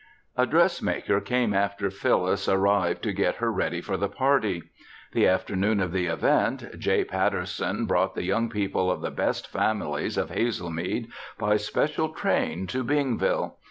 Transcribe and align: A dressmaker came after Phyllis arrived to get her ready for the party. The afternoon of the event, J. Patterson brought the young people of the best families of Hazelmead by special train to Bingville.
A 0.35 0.47
dressmaker 0.47 1.21
came 1.21 1.53
after 1.53 1.91
Phyllis 1.91 2.49
arrived 2.49 3.03
to 3.03 3.13
get 3.13 3.35
her 3.35 3.51
ready 3.51 3.81
for 3.81 3.97
the 3.97 4.09
party. 4.09 4.63
The 5.11 5.27
afternoon 5.27 5.79
of 5.79 5.91
the 5.91 6.07
event, 6.07 6.79
J. 6.79 7.03
Patterson 7.03 7.85
brought 7.85 8.15
the 8.15 8.23
young 8.25 8.49
people 8.49 8.89
of 8.89 9.01
the 9.01 9.11
best 9.11 9.45
families 9.51 10.17
of 10.17 10.31
Hazelmead 10.31 11.11
by 11.37 11.57
special 11.57 12.09
train 12.09 12.65
to 12.65 12.83
Bingville. 12.83 13.57